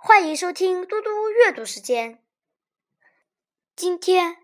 [0.00, 2.24] 欢迎收听嘟嘟阅读时间。
[3.74, 4.36] 今天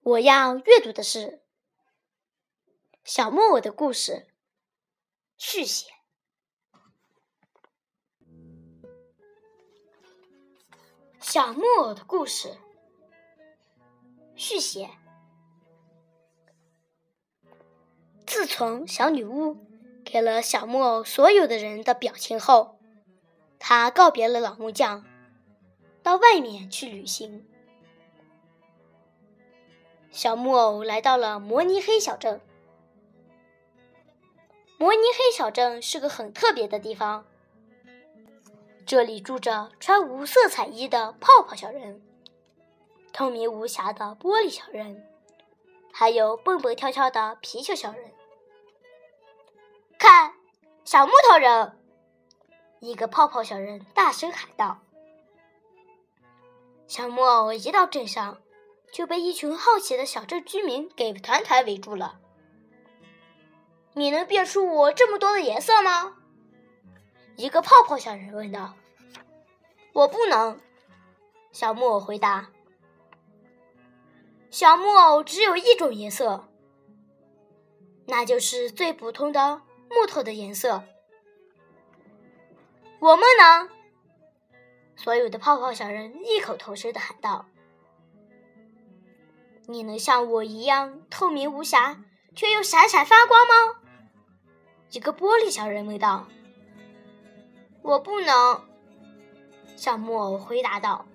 [0.00, 1.18] 我要阅读的是
[3.02, 4.12] 《小木偶的故事》
[5.36, 5.88] 续写。
[11.18, 12.56] 小木偶的故事
[14.36, 14.88] 续写。
[18.24, 19.66] 自从小女巫
[20.04, 22.75] 给了小木偶所有的人的表情后，
[23.58, 25.04] 他告别了老木匠，
[26.02, 27.46] 到外面去旅行。
[30.10, 32.40] 小木偶来到了摩尼黑小镇。
[34.78, 37.26] 摩尼黑小镇是个很特别的地方，
[38.86, 42.02] 这里住着穿无色彩衣的泡泡小人，
[43.12, 45.06] 透明无瑕的玻璃小人，
[45.92, 48.12] 还有蹦蹦跳跳的皮球小人。
[49.98, 50.34] 看，
[50.84, 51.78] 小木头人！
[52.86, 54.78] 一个泡泡小人大声喊道
[56.86, 58.40] ：“小木偶一到镇上，
[58.92, 62.20] 就被一群好奇的小镇居民给团团围住了。
[63.94, 66.16] 你能变出我这么多的颜色吗？”
[67.34, 68.74] 一个泡泡小人问道。
[69.92, 70.60] “我不能。”
[71.50, 72.52] 小木偶回答。
[74.48, 76.48] “小木偶只有一种颜色，
[78.06, 80.84] 那就是最普通的木头的颜色。”
[82.98, 83.68] 我们呢？
[84.96, 87.46] 所有的泡泡小人异口同声的喊道
[89.68, 92.02] ：“你能像我一样透明无瑕，
[92.34, 93.80] 却又闪闪发光吗？”
[94.90, 96.26] 一个玻璃小人问道。
[97.82, 98.66] “我不能。”
[99.76, 101.06] 小木偶回答道。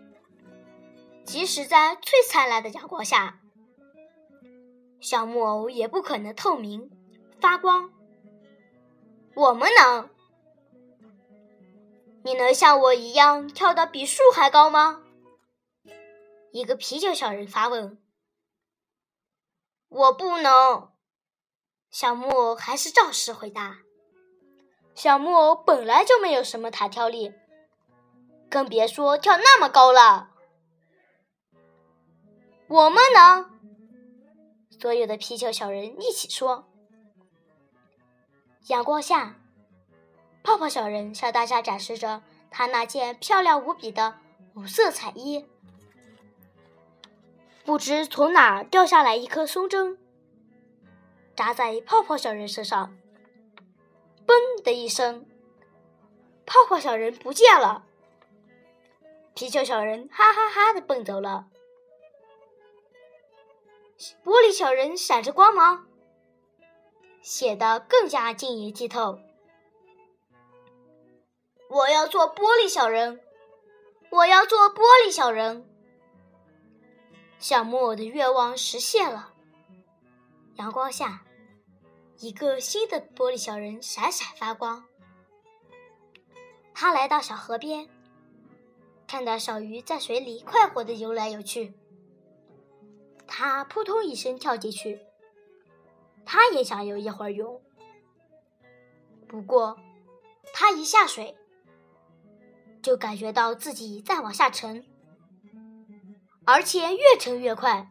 [1.24, 3.40] “即使在最灿烂的阳光下，
[5.00, 6.90] 小木偶也不可能透明
[7.40, 7.90] 发光。
[9.34, 10.10] 我们能。”
[12.24, 15.02] 你能像我一样跳得比树还高吗？
[16.52, 18.02] 一个啤酒小人发问。
[19.88, 20.92] 我不能。
[21.90, 23.78] 小木偶还是照实回答。
[24.94, 27.32] 小木偶本来就没有什么弹跳力，
[28.50, 30.30] 更别说跳那么高了。
[32.66, 33.58] 我们能。
[34.80, 36.68] 所有的皮球小人一起说。
[38.66, 39.36] 阳光下。
[40.48, 44.16] 泡泡小人向大家展示着他那件漂亮无比的
[44.54, 45.44] 五色彩衣。
[47.66, 49.98] 不知从哪儿掉下来一颗松针，
[51.36, 52.96] 扎在泡泡小人身上。
[54.26, 55.26] 嘣的一声，
[56.46, 57.84] 泡泡小人不见了。
[59.34, 61.48] 皮球小人哈哈哈的蹦走了。
[64.24, 65.86] 玻璃小人闪着光芒，
[67.20, 69.18] 显得更加晶莹剔透。
[71.68, 73.20] 我要做玻璃小人，
[74.10, 75.68] 我要做玻璃小人。
[77.38, 79.34] 小木偶的愿望实现了。
[80.56, 81.24] 阳光下，
[82.18, 84.84] 一个新的玻璃小人闪闪发光。
[86.74, 87.88] 他来到小河边，
[89.06, 91.74] 看到小鱼在水里快活的游来游去。
[93.26, 95.00] 他扑通一声跳进去，
[96.24, 97.62] 他也想游一会儿泳。
[99.28, 99.78] 不过，
[100.54, 101.37] 他一下水。
[102.88, 104.82] 就感觉到自己在往下沉，
[106.46, 107.86] 而且越沉越快。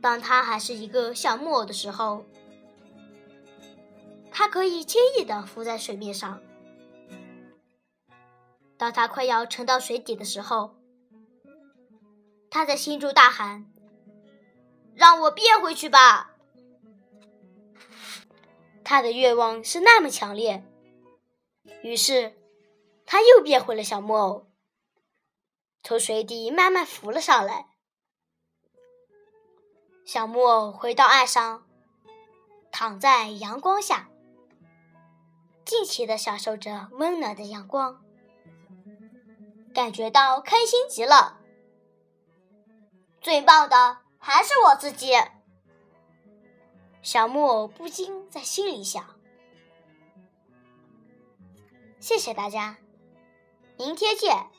[0.00, 2.24] 当他还是一个小木偶的时候，
[4.30, 6.38] 他可以轻易的浮在水面上；
[8.78, 10.74] 当他快要沉到水底的时候，
[12.48, 13.70] 他在心中大喊
[14.96, 16.36] ：“让我变回去吧！”
[18.82, 20.64] 他的愿望是那么强烈，
[21.82, 22.32] 于是。
[23.12, 24.46] 他又变回了小木偶，
[25.82, 27.68] 从水底慢慢浮了上来。
[30.06, 31.66] 小木偶回到岸上，
[32.70, 34.08] 躺在阳光下，
[35.62, 38.02] 尽情的享受着温暖的阳光，
[39.74, 41.38] 感觉到开心极了。
[43.20, 45.12] 最棒的还是我自己，
[47.02, 49.04] 小木偶不禁在心里想。
[52.00, 52.78] 谢谢大家。
[53.76, 54.51] 明天见。